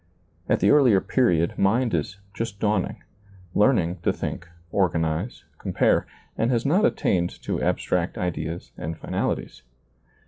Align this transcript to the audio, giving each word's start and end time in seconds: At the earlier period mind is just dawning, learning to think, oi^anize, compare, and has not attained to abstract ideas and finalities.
At 0.49 0.61
the 0.61 0.71
earlier 0.71 0.99
period 0.99 1.53
mind 1.59 1.93
is 1.93 2.17
just 2.33 2.59
dawning, 2.59 3.03
learning 3.53 3.97
to 3.99 4.11
think, 4.11 4.49
oi^anize, 4.73 5.43
compare, 5.59 6.07
and 6.35 6.49
has 6.49 6.65
not 6.65 6.85
attained 6.85 7.29
to 7.43 7.61
abstract 7.61 8.17
ideas 8.17 8.71
and 8.79 8.97
finalities. 8.97 9.61